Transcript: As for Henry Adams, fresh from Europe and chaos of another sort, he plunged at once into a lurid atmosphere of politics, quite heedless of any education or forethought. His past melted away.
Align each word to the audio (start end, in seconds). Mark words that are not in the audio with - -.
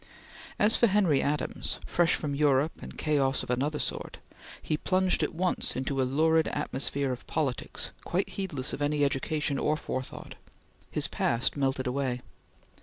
As 0.57 0.75
for 0.75 0.87
Henry 0.87 1.21
Adams, 1.21 1.77
fresh 1.85 2.15
from 2.15 2.33
Europe 2.33 2.71
and 2.81 2.97
chaos 2.97 3.43
of 3.43 3.51
another 3.51 3.77
sort, 3.77 4.17
he 4.59 4.75
plunged 4.75 5.21
at 5.21 5.35
once 5.35 5.75
into 5.75 6.01
a 6.01 6.05
lurid 6.09 6.47
atmosphere 6.47 7.11
of 7.11 7.27
politics, 7.27 7.91
quite 8.03 8.29
heedless 8.29 8.73
of 8.73 8.81
any 8.81 9.03
education 9.05 9.59
or 9.59 9.77
forethought. 9.77 10.33
His 10.89 11.07
past 11.07 11.55
melted 11.55 11.85
away. 11.85 12.21